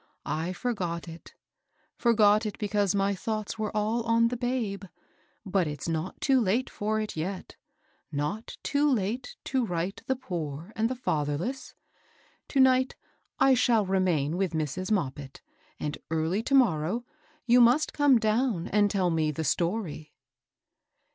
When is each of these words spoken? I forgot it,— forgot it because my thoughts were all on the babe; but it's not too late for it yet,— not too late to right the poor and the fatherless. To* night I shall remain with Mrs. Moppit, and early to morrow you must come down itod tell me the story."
I 0.25 0.51
forgot 0.51 1.07
it,— 1.07 1.35
forgot 1.95 2.43
it 2.47 2.57
because 2.57 2.95
my 2.95 3.13
thoughts 3.13 3.59
were 3.59 3.69
all 3.77 4.01
on 4.01 4.29
the 4.29 4.35
babe; 4.35 4.85
but 5.45 5.67
it's 5.67 5.87
not 5.87 6.19
too 6.19 6.41
late 6.41 6.71
for 6.71 6.99
it 6.99 7.15
yet,— 7.15 7.55
not 8.11 8.57
too 8.63 8.91
late 8.91 9.35
to 9.43 9.63
right 9.63 10.01
the 10.07 10.15
poor 10.15 10.73
and 10.75 10.89
the 10.89 10.95
fatherless. 10.95 11.75
To* 12.47 12.59
night 12.59 12.95
I 13.39 13.53
shall 13.53 13.85
remain 13.85 14.37
with 14.37 14.53
Mrs. 14.53 14.89
Moppit, 14.91 15.41
and 15.79 15.99
early 16.09 16.41
to 16.41 16.55
morrow 16.55 17.05
you 17.45 17.61
must 17.61 17.93
come 17.93 18.17
down 18.17 18.69
itod 18.69 18.89
tell 18.89 19.11
me 19.11 19.29
the 19.29 19.43
story." 19.43 20.15